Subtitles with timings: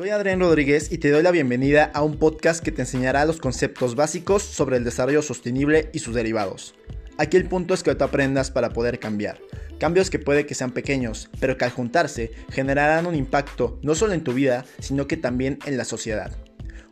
[0.00, 3.36] Soy Adrián Rodríguez y te doy la bienvenida a un podcast que te enseñará los
[3.36, 6.74] conceptos básicos sobre el desarrollo sostenible y sus derivados.
[7.18, 9.42] Aquí el punto es que tú aprendas para poder cambiar.
[9.78, 14.14] Cambios que puede que sean pequeños, pero que al juntarse generarán un impacto no solo
[14.14, 16.32] en tu vida, sino que también en la sociedad.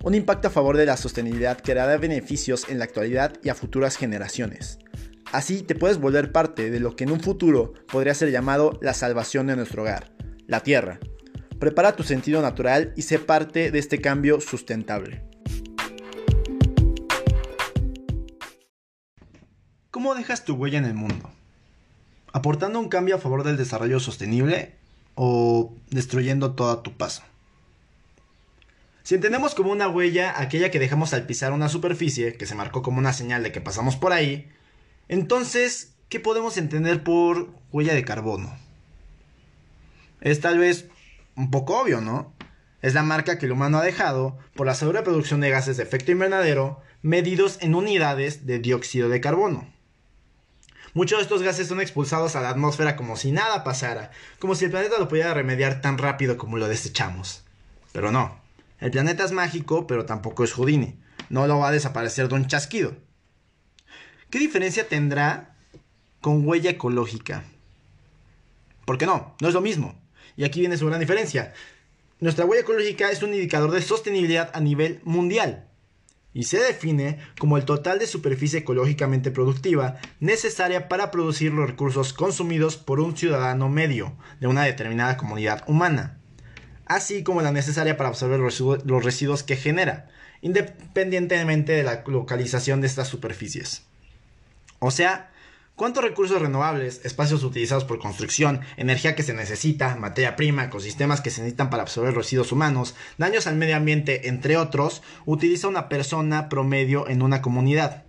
[0.04, 3.54] Un impacto a favor de la sostenibilidad que dará beneficios en la actualidad y a
[3.54, 4.80] futuras generaciones.
[5.32, 8.92] Así te puedes volver parte de lo que en un futuro podría ser llamado la
[8.92, 10.12] salvación de nuestro hogar,
[10.46, 11.00] la Tierra.
[11.58, 15.22] Prepara tu sentido natural y sé parte de este cambio sustentable.
[19.90, 21.32] ¿Cómo dejas tu huella en el mundo?
[22.32, 24.76] ¿Aportando un cambio a favor del desarrollo sostenible
[25.16, 27.24] o destruyendo todo tu paso?
[29.02, 32.82] Si entendemos como una huella aquella que dejamos al pisar una superficie, que se marcó
[32.82, 34.48] como una señal de que pasamos por ahí,
[35.08, 38.56] entonces, ¿qué podemos entender por huella de carbono?
[40.20, 40.88] Es tal vez
[41.38, 42.34] un poco obvio, ¿no?
[42.82, 46.12] Es la marca que el humano ha dejado por la sobreproducción de gases de efecto
[46.12, 49.72] invernadero medidos en unidades de dióxido de carbono.
[50.94, 54.64] Muchos de estos gases son expulsados a la atmósfera como si nada pasara, como si
[54.64, 57.44] el planeta lo pudiera remediar tan rápido como lo desechamos.
[57.92, 58.40] Pero no,
[58.80, 60.98] el planeta es mágico, pero tampoco es Houdini.
[61.30, 62.96] No lo va a desaparecer de un chasquido.
[64.30, 65.54] ¿Qué diferencia tendrá
[66.20, 67.44] con huella ecológica?
[68.84, 69.36] ¿Por qué no?
[69.40, 69.94] No es lo mismo.
[70.36, 71.52] Y aquí viene su gran diferencia.
[72.20, 75.68] Nuestra huella ecológica es un indicador de sostenibilidad a nivel mundial
[76.38, 82.12] y se define como el total de superficie ecológicamente productiva necesaria para producir los recursos
[82.12, 86.18] consumidos por un ciudadano medio de una determinada comunidad humana,
[86.86, 90.10] así como la necesaria para absorber los residuos que genera,
[90.40, 93.82] independientemente de la localización de estas superficies.
[94.78, 95.32] O sea,
[95.78, 101.30] ¿Cuántos recursos renovables, espacios utilizados por construcción, energía que se necesita, materia prima, ecosistemas que
[101.30, 106.48] se necesitan para absorber residuos humanos, daños al medio ambiente, entre otros, utiliza una persona
[106.48, 108.06] promedio en una comunidad?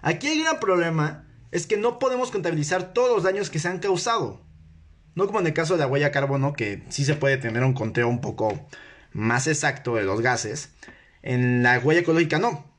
[0.00, 3.78] Aquí el gran problema es que no podemos contabilizar todos los daños que se han
[3.78, 4.40] causado.
[5.14, 7.74] No como en el caso de la huella carbono, que sí se puede tener un
[7.74, 8.66] conteo un poco
[9.12, 10.70] más exacto de los gases.
[11.20, 12.71] En la huella ecológica no.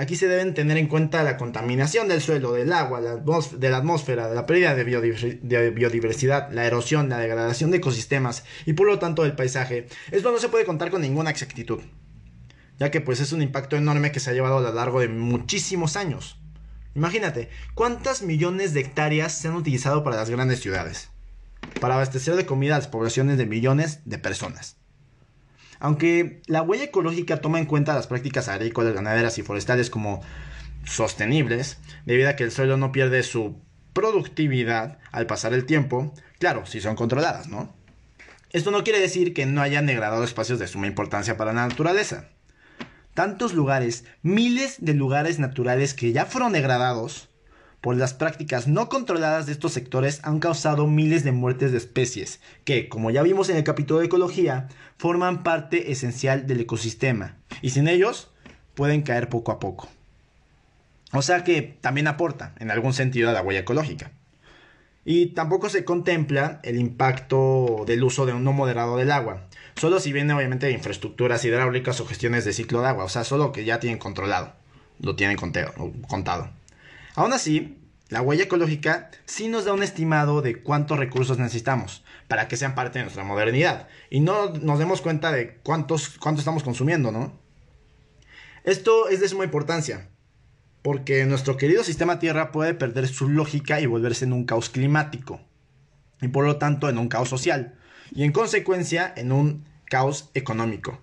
[0.00, 4.32] Aquí se deben tener en cuenta la contaminación del suelo, del agua, de la atmósfera,
[4.32, 4.82] la pérdida de,
[5.72, 9.88] biodiversidad, la erosión, la degradación de ecosistemas y por lo tanto del paisaje.
[10.10, 11.82] Esto no se puede contar con ninguna exactitud,
[12.78, 15.08] ya que pues es un impacto enorme que se ha llevado a lo largo de
[15.08, 16.40] muchísimos años.
[16.94, 21.10] Imagínate, ¿cuántas millones de hectáreas se han utilizado para las grandes ciudades?
[21.78, 24.79] Para abastecer de comida a las poblaciones de millones de personas.
[25.80, 30.20] Aunque la huella ecológica toma en cuenta las prácticas agrícolas, ganaderas y forestales como
[30.84, 33.56] sostenibles, debido a que el suelo no pierde su
[33.94, 37.74] productividad al pasar el tiempo, claro, si son controladas, ¿no?
[38.50, 42.28] Esto no quiere decir que no hayan degradado espacios de suma importancia para la naturaleza.
[43.14, 47.29] Tantos lugares, miles de lugares naturales que ya fueron degradados,
[47.80, 52.40] por las prácticas no controladas de estos sectores han causado miles de muertes de especies
[52.64, 54.68] que, como ya vimos en el capítulo de ecología,
[54.98, 58.30] forman parte esencial del ecosistema y sin ellos
[58.74, 59.88] pueden caer poco a poco.
[61.12, 64.12] O sea que también aporta en algún sentido a la huella ecológica.
[65.04, 69.98] Y tampoco se contempla el impacto del uso de un no moderado del agua, solo
[69.98, 73.50] si viene obviamente de infraestructuras hidráulicas o gestiones de ciclo de agua, o sea, solo
[73.50, 74.52] que ya tienen controlado,
[75.00, 76.50] lo tienen contado.
[77.20, 77.76] Aún así,
[78.08, 82.74] la huella ecológica sí nos da un estimado de cuántos recursos necesitamos para que sean
[82.74, 87.38] parte de nuestra modernidad y no nos demos cuenta de cuántos, cuánto estamos consumiendo, ¿no?
[88.64, 90.08] Esto es de suma importancia,
[90.80, 95.42] porque nuestro querido sistema Tierra puede perder su lógica y volverse en un caos climático,
[96.22, 97.78] y por lo tanto en un caos social,
[98.12, 101.02] y en consecuencia en un caos económico,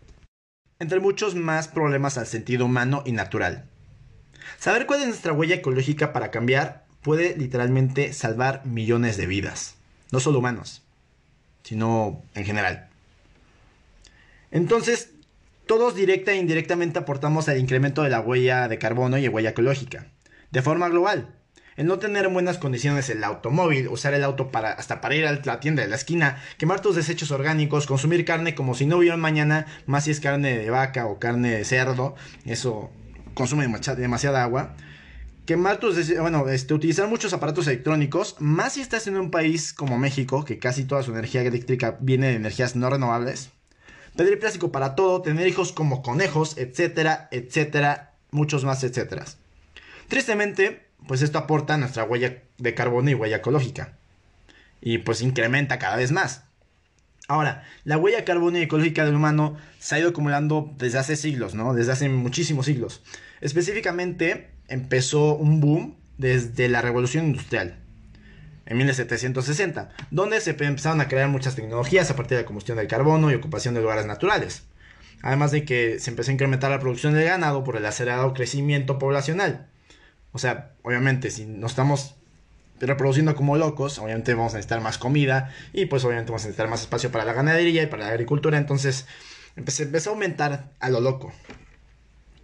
[0.79, 3.69] entre muchos más problemas al sentido humano y natural.
[4.57, 9.75] Saber cuál es nuestra huella ecológica para cambiar puede literalmente salvar millones de vidas.
[10.11, 10.83] No solo humanos,
[11.63, 12.89] sino en general.
[14.51, 15.11] Entonces,
[15.65, 20.07] todos directa e indirectamente aportamos al incremento de la huella de carbono y huella ecológica.
[20.51, 21.33] De forma global.
[21.75, 25.27] El no tener en buenas condiciones el automóvil, usar el auto para, hasta para ir
[25.27, 28.97] a la tienda de la esquina, quemar tus desechos orgánicos, consumir carne como si no
[28.97, 32.15] hubiera mañana, más si es carne de vaca o carne de cerdo,
[32.45, 32.89] eso
[33.37, 34.73] consume demasiada agua.
[35.45, 39.99] Quemar tus, bueno, este, utilizar muchos aparatos electrónicos, más si estás en un país como
[39.99, 43.51] México, que casi toda su energía eléctrica viene de energías no renovables.
[44.15, 49.25] Pedir plástico para todo, tener hijos como conejos, etcétera, etcétera, muchos más, etcétera.
[50.07, 53.93] Tristemente, pues esto aporta nuestra huella de carbono y huella ecológica.
[54.81, 56.41] Y pues incrementa cada vez más.
[57.27, 61.73] Ahora, la huella carbónica ecológica del humano se ha ido acumulando desde hace siglos, ¿no?
[61.73, 63.03] Desde hace muchísimos siglos.
[63.41, 67.79] Específicamente, empezó un boom desde la revolución industrial
[68.65, 72.87] en 1760, donde se empezaron a crear muchas tecnologías a partir de la combustión del
[72.87, 74.63] carbono y ocupación de lugares naturales.
[75.21, 78.99] Además de que se empezó a incrementar la producción del ganado por el acelerado crecimiento
[78.99, 79.67] poblacional.
[80.31, 82.15] O sea, obviamente, si no estamos
[82.79, 86.69] reproduciendo como locos, obviamente vamos a necesitar más comida y pues obviamente vamos a necesitar
[86.69, 89.07] más espacio para la ganadería y para la agricultura, entonces
[89.55, 91.33] empezó a aumentar a lo loco.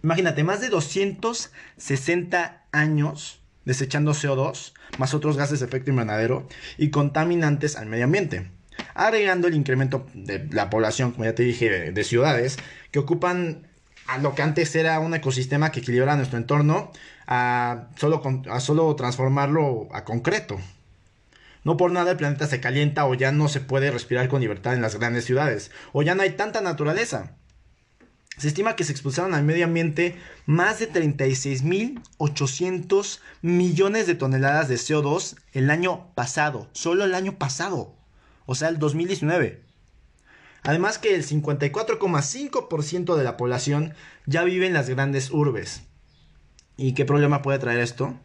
[0.04, 6.46] Imagínate, más de 260 años desechando CO2, más otros gases de efecto invernadero
[6.76, 8.50] y contaminantes al medio ambiente.
[8.92, 12.58] Agregando el incremento de la población, como ya te dije, de ciudades,
[12.90, 13.66] que ocupan
[14.06, 16.92] a lo que antes era un ecosistema que equilibra nuestro entorno,
[17.26, 20.60] a solo, a solo transformarlo a concreto.
[21.64, 24.74] No por nada el planeta se calienta o ya no se puede respirar con libertad
[24.74, 27.36] en las grandes ciudades, o ya no hay tanta naturaleza.
[28.36, 34.74] Se estima que se expulsaron al medio ambiente más de 36.800 millones de toneladas de
[34.74, 37.96] CO2 el año pasado, solo el año pasado,
[38.46, 39.62] o sea, el 2019.
[40.64, 43.94] Además que el 54,5% de la población
[44.26, 45.82] ya vive en las grandes urbes.
[46.76, 48.18] ¿Y qué problema puede traer esto?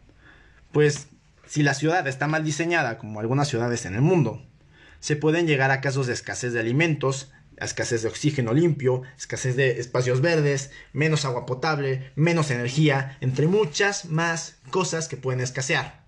[0.72, 1.08] Pues
[1.46, 4.42] si la ciudad está mal diseñada, como algunas ciudades en el mundo,
[5.00, 7.32] se pueden llegar a casos de escasez de alimentos,
[7.66, 14.06] escasez de oxígeno limpio, escasez de espacios verdes, menos agua potable, menos energía, entre muchas
[14.06, 16.00] más cosas que pueden escasear.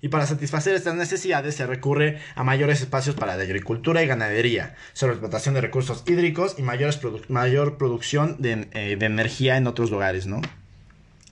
[0.00, 4.76] Y para satisfacer estas necesidades se recurre a mayores espacios para la agricultura y ganadería,
[4.92, 9.90] sobre explotación de recursos hídricos y mayores mayor producción de, eh, de energía en otros
[9.90, 10.42] lugares, ¿no?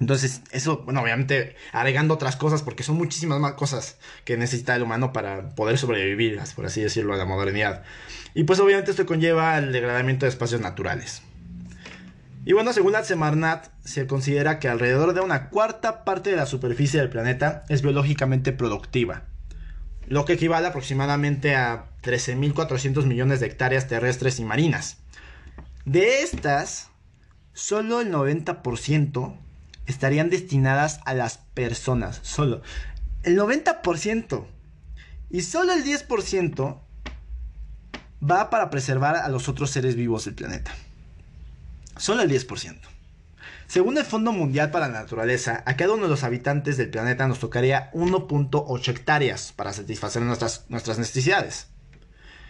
[0.05, 3.97] Entonces, eso, bueno, obviamente agregando otras cosas, porque son muchísimas más cosas
[4.27, 7.85] que necesita el humano para poder sobrevivir, por así decirlo, a la modernidad.
[8.35, 11.23] Y pues obviamente esto conlleva el degradamiento de espacios naturales.
[12.45, 16.45] Y bueno, según la Semarnat, se considera que alrededor de una cuarta parte de la
[16.45, 19.23] superficie del planeta es biológicamente productiva,
[20.07, 24.99] lo que equivale aproximadamente a 13.400 millones de hectáreas terrestres y marinas.
[25.87, 26.91] De estas,
[27.55, 29.39] solo el 90%
[29.87, 32.63] estarían destinadas a las personas, solo.
[33.23, 34.47] El 90%.
[35.31, 36.81] Y solo el 10%
[38.31, 40.73] va para preservar a los otros seres vivos del planeta.
[41.97, 42.79] Solo el 10%.
[43.67, 47.27] Según el Fondo Mundial para la Naturaleza, a cada uno de los habitantes del planeta
[47.27, 51.69] nos tocaría 1.8 hectáreas para satisfacer nuestras, nuestras necesidades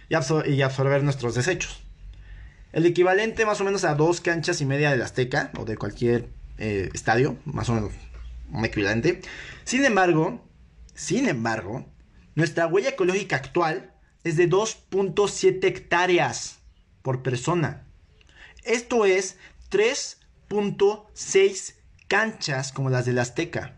[0.08, 0.14] y,
[0.50, 1.82] y, absorber nuestros desechos.
[2.72, 6.28] El equivalente más o menos a dos canchas y media del Azteca o de cualquier
[6.59, 7.93] eh, estadio, más o menos
[8.51, 9.21] un equivalente.
[9.65, 10.43] Sin embargo,
[10.95, 11.85] sin embargo,
[12.35, 13.93] nuestra huella ecológica actual
[14.23, 16.59] es de 2.7 hectáreas
[17.03, 17.85] por persona.
[18.62, 19.39] Esto es
[19.71, 21.75] 3.6
[22.09, 23.77] canchas como las del Azteca.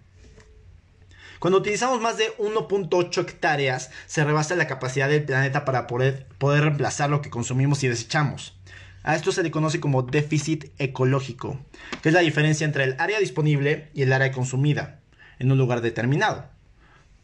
[1.38, 6.64] Cuando utilizamos más de 1.8 hectáreas, se rebasa la capacidad del planeta para poder, poder
[6.64, 8.58] reemplazar lo que consumimos y desechamos.
[9.06, 11.60] A esto se le conoce como déficit ecológico,
[12.02, 15.00] que es la diferencia entre el área disponible y el área consumida
[15.38, 16.50] en un lugar determinado.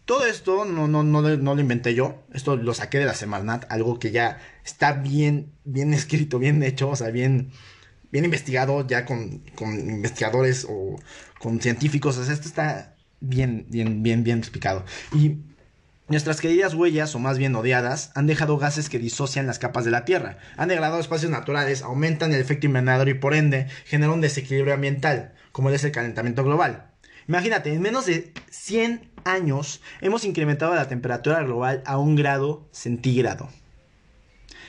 [0.04, 3.64] Todo esto no, no, no, no lo inventé yo, esto lo saqué de la Semarnat,
[3.68, 7.50] algo que ya está bien, bien escrito, bien hecho, o sea, bien,
[8.12, 11.00] bien investigado ya con, con investigadores o
[11.40, 14.84] con científicos, o sea, esto está bien, bien, bien, bien explicado.
[15.12, 15.38] Y
[16.12, 19.90] Nuestras queridas huellas, o más bien odiadas, han dejado gases que disocian las capas de
[19.90, 24.20] la Tierra, han degradado espacios naturales, aumentan el efecto invernadero y por ende generan un
[24.20, 26.90] desequilibrio ambiental, como es el calentamiento global.
[27.28, 33.48] Imagínate, en menos de 100 años hemos incrementado la temperatura global a un grado centígrado.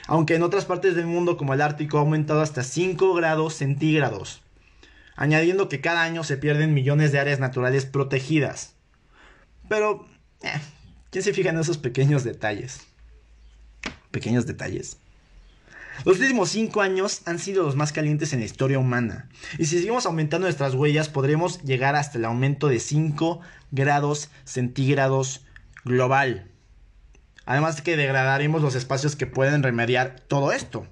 [0.07, 4.43] Aunque en otras partes del mundo como el Ártico ha aumentado hasta 5 grados centígrados.
[5.17, 8.75] Añadiendo que cada año se pierden millones de áreas naturales protegidas.
[9.67, 10.07] Pero...
[10.41, 10.49] Eh,
[11.13, 12.81] ¿Quién se fija en esos pequeños detalles?
[14.09, 14.97] Pequeños detalles.
[16.05, 19.29] Los últimos 5 años han sido los más calientes en la historia humana.
[19.59, 25.45] Y si seguimos aumentando nuestras huellas, podremos llegar hasta el aumento de 5 grados centígrados
[25.85, 26.49] global.
[27.45, 30.87] Además de que degradaremos los espacios que pueden remediar todo esto.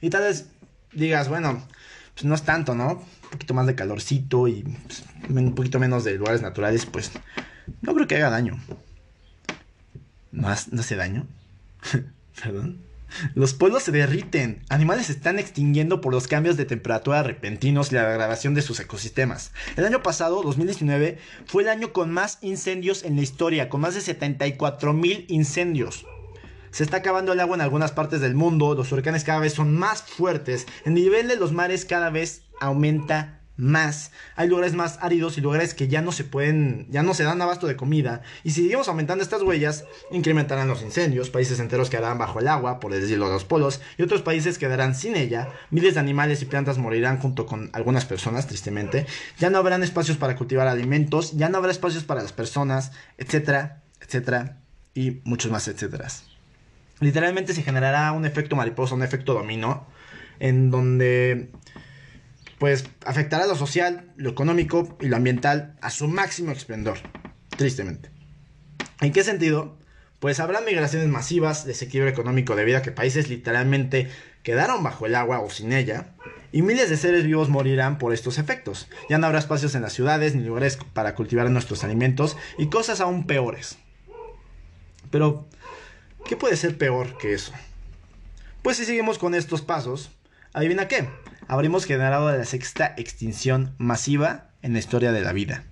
[0.00, 0.46] Y tal vez
[0.92, 1.66] digas, bueno,
[2.14, 2.92] pues no es tanto, ¿no?
[2.92, 7.10] Un poquito más de calorcito y pues, un poquito menos de lugares naturales, pues
[7.80, 8.60] no creo que haga daño.
[10.32, 11.26] ¿No, hace daño?
[12.42, 12.80] Perdón.
[13.34, 17.94] Los pueblos se derriten, animales se están extinguiendo por los cambios de temperatura repentinos y
[17.94, 19.52] la degradación de sus ecosistemas.
[19.76, 23.94] El año pasado, 2019, fue el año con más incendios en la historia, con más
[23.94, 26.06] de 74 mil incendios.
[26.70, 29.76] Se está acabando el agua en algunas partes del mundo, los huracanes cada vez son
[29.76, 34.10] más fuertes, el nivel de los mares cada vez aumenta más.
[34.36, 37.40] Hay lugares más áridos y lugares que ya no se pueden, ya no se dan
[37.42, 38.22] abasto de comida.
[38.44, 42.80] Y si seguimos aumentando estas huellas, incrementarán los incendios, países enteros quedarán bajo el agua
[42.80, 45.48] por el deshielo de los polos y otros países quedarán sin ella.
[45.70, 49.06] Miles de animales y plantas morirán junto con algunas personas, tristemente.
[49.38, 53.82] Ya no habrán espacios para cultivar alimentos, ya no habrá espacios para las personas, etcétera,
[54.00, 54.58] etcétera
[54.94, 56.08] y muchos más etcétera.
[57.00, 59.86] Literalmente se generará un efecto mariposa, un efecto dominó,
[60.38, 61.50] en donde
[62.62, 66.96] pues afectará lo social, lo económico y lo ambiental a su máximo esplendor,
[67.56, 68.08] tristemente.
[69.00, 69.76] ¿En qué sentido?
[70.20, 74.08] Pues habrá migraciones masivas, desequilibrio económico debido a que países literalmente
[74.44, 76.14] quedaron bajo el agua o sin ella,
[76.52, 78.86] y miles de seres vivos morirán por estos efectos.
[79.10, 83.00] Ya no habrá espacios en las ciudades ni lugares para cultivar nuestros alimentos y cosas
[83.00, 83.76] aún peores.
[85.10, 85.48] Pero,
[86.24, 87.52] ¿qué puede ser peor que eso?
[88.62, 90.12] Pues si seguimos con estos pasos,
[90.52, 91.08] adivina qué,
[91.52, 95.64] habremos generado la sexta extinción masiva en la historia de la vida.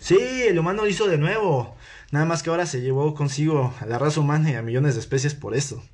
[0.00, 1.76] Sí, el humano lo hizo de nuevo.
[2.10, 5.00] Nada más que ahora se llevó consigo a la raza humana y a millones de
[5.00, 5.84] especies por eso.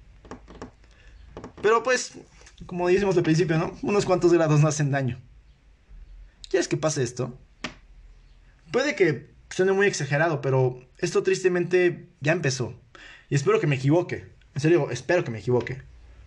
[1.60, 2.14] Pero pues,
[2.64, 3.76] como dijimos al principio, ¿no?
[3.82, 5.20] Unos cuantos grados no hacen daño.
[6.48, 7.38] ¿Quieres que pase esto?
[8.72, 12.72] Puede que suene muy exagerado, pero esto tristemente ya empezó.
[13.28, 14.32] Y espero que me equivoque.
[14.54, 15.82] En serio, espero que me equivoque.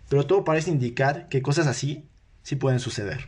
[0.08, 2.08] Pero todo parece indicar que cosas así
[2.48, 3.26] sí pueden suceder.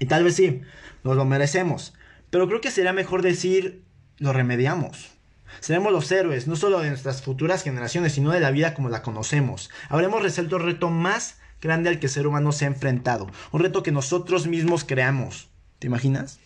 [0.00, 0.62] Y tal vez sí,
[1.04, 1.94] nos lo merecemos.
[2.30, 3.84] Pero creo que sería mejor decir,
[4.18, 5.12] lo remediamos.
[5.60, 9.02] Seremos los héroes, no solo de nuestras futuras generaciones, sino de la vida como la
[9.02, 9.70] conocemos.
[9.88, 13.30] Habremos resuelto el reto más grande al que el ser humano se ha enfrentado.
[13.52, 15.46] Un reto que nosotros mismos creamos.
[15.78, 16.40] ¿Te imaginas?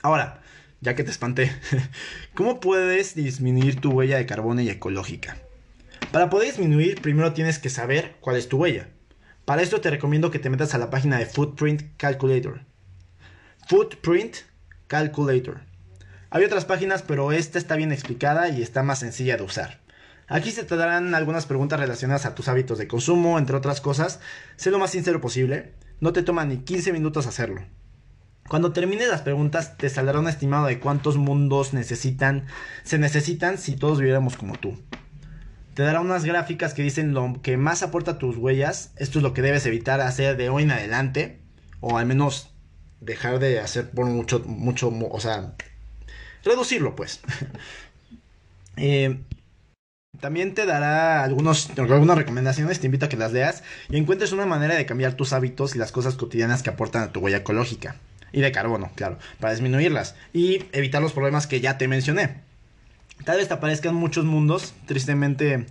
[0.00, 0.42] Ahora,
[0.80, 1.50] ya que te espanté,
[2.34, 5.38] ¿cómo puedes disminuir tu huella de carbono y ecológica?
[6.12, 8.86] Para poder disminuir, primero tienes que saber cuál es tu huella.
[9.52, 12.62] Para esto te recomiendo que te metas a la página de Footprint Calculator.
[13.68, 14.36] Footprint
[14.86, 15.60] Calculator.
[16.30, 19.80] Hay otras páginas, pero esta está bien explicada y está más sencilla de usar.
[20.26, 24.20] Aquí se te darán algunas preguntas relacionadas a tus hábitos de consumo, entre otras cosas.
[24.56, 25.74] Sé lo más sincero posible.
[26.00, 27.60] No te toma ni 15 minutos hacerlo.
[28.48, 32.46] Cuando termines las preguntas, te saldrá un estimado de cuántos mundos necesitan,
[32.84, 34.78] se necesitan si todos viviéramos como tú
[35.74, 38.92] te dará unas gráficas que dicen lo que más aporta tus huellas.
[38.96, 41.40] Esto es lo que debes evitar hacer de hoy en adelante.
[41.80, 42.50] O al menos
[43.00, 45.54] dejar de hacer por mucho, mucho, o sea,
[46.44, 47.20] reducirlo pues.
[48.78, 49.20] Eh,
[50.18, 54.46] también te dará algunos, algunas recomendaciones, te invito a que las leas y encuentres una
[54.46, 57.96] manera de cambiar tus hábitos y las cosas cotidianas que aportan a tu huella ecológica.
[58.32, 62.40] Y de carbono, claro, para disminuirlas y evitar los problemas que ya te mencioné.
[63.24, 65.66] Tal vez te aparezcan muchos mundos, tristemente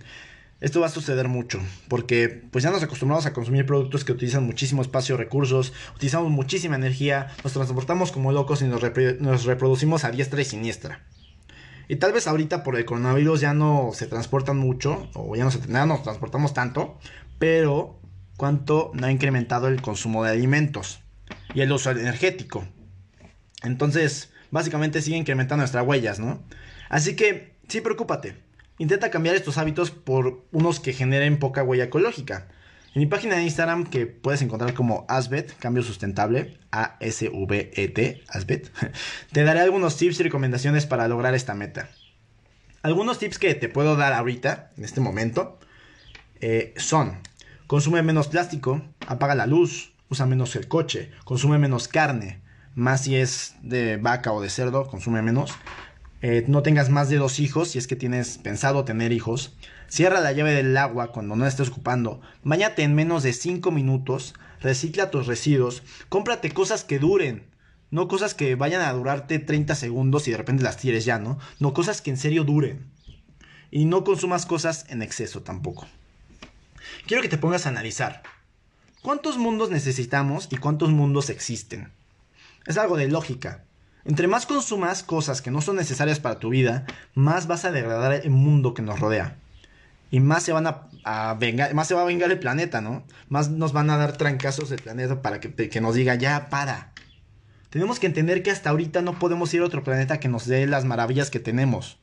[0.62, 4.44] esto va a suceder mucho, porque pues ya nos acostumbramos a consumir productos que utilizan
[4.44, 8.80] muchísimo espacio, recursos, utilizamos muchísima energía, nos transportamos como locos y nos,
[9.44, 11.00] reproducimos a diestra y siniestra.
[11.88, 15.50] Y tal vez ahorita por el coronavirus ya no se transportan mucho, o ya no,
[15.50, 16.96] se, nos transportamos tanto,
[17.40, 18.00] pero
[18.36, 21.00] cuánto no ha incrementado el consumo de alimentos
[21.54, 22.64] y el uso energético.
[23.64, 26.40] Entonces, básicamente sigue incrementando nuestras huellas, ¿no?
[26.92, 28.36] Así que, sí, preocúpate.
[28.76, 32.48] Intenta cambiar estos hábitos por unos que generen poca huella ecológica.
[32.94, 38.70] En mi página de Instagram, que puedes encontrar como Asbet, cambio sustentable, A-S-V-E-T, Asbet,
[39.32, 41.88] te daré algunos tips y recomendaciones para lograr esta meta.
[42.82, 45.58] Algunos tips que te puedo dar ahorita, en este momento,
[46.42, 47.20] eh, son,
[47.66, 52.42] consume menos plástico, apaga la luz, usa menos el coche, consume menos carne,
[52.74, 55.54] más si es de vaca o de cerdo, consume menos,
[56.22, 59.54] eh, no tengas más de dos hijos si es que tienes pensado tener hijos.
[59.88, 62.20] Cierra la llave del agua cuando no estés ocupando.
[62.44, 64.34] Báñate en menos de 5 minutos.
[64.60, 65.82] Recicla tus residuos.
[66.08, 67.44] Cómprate cosas que duren.
[67.90, 71.38] No cosas que vayan a durarte 30 segundos y de repente las tires ya, ¿no?
[71.58, 72.86] No cosas que en serio duren.
[73.72, 75.88] Y no consumas cosas en exceso tampoco.
[77.06, 78.22] Quiero que te pongas a analizar.
[79.02, 81.90] ¿Cuántos mundos necesitamos y cuántos mundos existen?
[82.64, 83.64] Es algo de lógica.
[84.04, 88.12] Entre más consumas cosas que no son necesarias para tu vida, más vas a degradar
[88.12, 89.36] el mundo que nos rodea.
[90.10, 93.04] Y más se van a, vengar, más se va a vengar el planeta, ¿no?
[93.28, 96.92] Más nos van a dar trancazos el planeta para que, que nos diga, ya, para.
[97.70, 100.66] Tenemos que entender que hasta ahorita no podemos ir a otro planeta que nos dé
[100.66, 101.98] las maravillas que tenemos.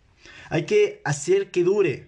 [0.50, 2.08] Hay que hacer que dure.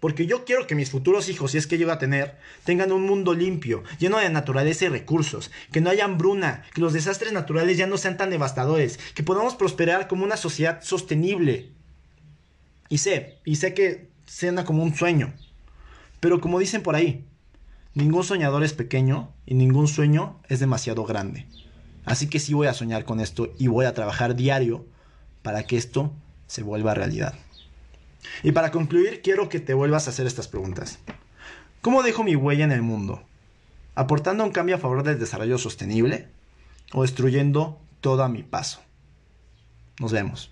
[0.00, 3.06] Porque yo quiero que mis futuros hijos, si es que llego a tener, tengan un
[3.06, 7.78] mundo limpio, lleno de naturaleza y recursos, que no haya hambruna, que los desastres naturales
[7.78, 11.70] ya no sean tan devastadores, que podamos prosperar como una sociedad sostenible.
[12.88, 15.32] Y sé, y sé que suena como un sueño,
[16.20, 17.24] Pero como dicen por ahí,
[17.94, 21.46] ningún soñador es pequeño y ningún sueño es demasiado grande.
[22.04, 24.86] Así que sí voy a soñar con esto y voy a trabajar diario
[25.42, 26.12] para que esto
[26.46, 27.34] se vuelva realidad.
[28.42, 30.98] Y para concluir, quiero que te vuelvas a hacer estas preguntas.
[31.82, 33.22] ¿Cómo dejo mi huella en el mundo?
[33.94, 36.28] ¿Aportando un cambio a favor del desarrollo sostenible?
[36.92, 38.80] ¿O destruyendo todo a mi paso?
[39.98, 40.50] Nos vemos.